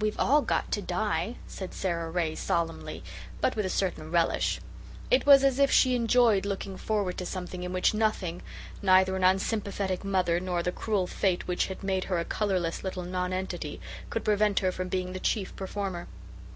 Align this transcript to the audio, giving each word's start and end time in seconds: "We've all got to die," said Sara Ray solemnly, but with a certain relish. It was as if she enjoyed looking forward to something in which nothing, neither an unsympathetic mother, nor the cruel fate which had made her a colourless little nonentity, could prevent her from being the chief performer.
"We've 0.00 0.18
all 0.18 0.42
got 0.42 0.72
to 0.72 0.82
die," 0.82 1.36
said 1.46 1.74
Sara 1.74 2.10
Ray 2.10 2.34
solemnly, 2.34 3.04
but 3.40 3.54
with 3.54 3.64
a 3.64 3.70
certain 3.70 4.10
relish. 4.10 4.60
It 5.12 5.26
was 5.26 5.44
as 5.44 5.60
if 5.60 5.70
she 5.70 5.94
enjoyed 5.94 6.44
looking 6.44 6.76
forward 6.76 7.16
to 7.18 7.24
something 7.24 7.62
in 7.62 7.72
which 7.72 7.94
nothing, 7.94 8.42
neither 8.82 9.14
an 9.14 9.22
unsympathetic 9.22 10.04
mother, 10.04 10.40
nor 10.40 10.64
the 10.64 10.72
cruel 10.72 11.06
fate 11.06 11.46
which 11.46 11.66
had 11.68 11.84
made 11.84 12.02
her 12.10 12.18
a 12.18 12.24
colourless 12.24 12.82
little 12.82 13.04
nonentity, 13.04 13.80
could 14.10 14.24
prevent 14.24 14.58
her 14.58 14.72
from 14.72 14.88
being 14.88 15.12
the 15.12 15.20
chief 15.20 15.54
performer. 15.54 16.08